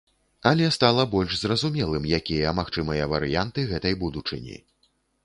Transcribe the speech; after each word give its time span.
Але 0.51 0.67
стала 0.77 1.03
больш 1.11 1.31
зразумелым, 1.41 2.07
якія 2.19 2.53
магчымыя 2.61 3.11
варыянты 3.13 3.67
гэтай 3.73 3.93
будучыні. 4.01 4.57